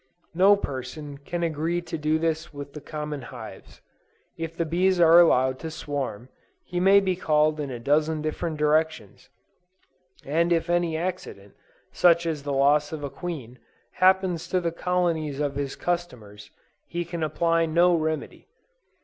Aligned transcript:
No 0.33 0.55
person 0.55 1.19
can 1.19 1.43
agree 1.43 1.79
to 1.79 1.95
do 1.95 2.17
this 2.17 2.51
with 2.51 2.73
the 2.73 2.81
common 2.81 3.21
hives. 3.21 3.81
If 4.35 4.57
the 4.57 4.65
bees 4.65 4.99
are 4.99 5.19
allowed 5.19 5.59
to 5.59 5.69
swarm, 5.69 6.29
he 6.63 6.79
may 6.79 6.99
be 6.99 7.15
called 7.15 7.59
in 7.59 7.69
a 7.69 7.77
dozen 7.77 8.23
different 8.23 8.57
directions, 8.57 9.29
and 10.25 10.51
if 10.51 10.71
any 10.71 10.97
accident, 10.97 11.53
such 11.91 12.25
as 12.25 12.41
the 12.41 12.51
loss 12.51 12.91
of 12.91 13.03
a 13.03 13.11
queen, 13.11 13.59
happens 13.91 14.47
to 14.47 14.59
the 14.59 14.71
colonies 14.71 15.39
of 15.39 15.53
his 15.53 15.75
customers, 15.75 16.49
he 16.87 17.05
can 17.05 17.21
apply 17.21 17.67
no 17.67 17.93
remedy. 17.95 18.47